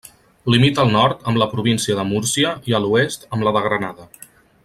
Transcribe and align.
Limita 0.53 0.79
al 0.83 0.93
nord 0.95 1.19
amb 1.31 1.41
la 1.41 1.47
província 1.51 1.99
de 1.99 2.07
Múrcia 2.13 2.55
i 2.71 2.77
a 2.77 2.81
l'oest 2.87 3.29
amb 3.37 3.49
la 3.49 3.57
de 3.59 3.65
Granada. 3.69 4.09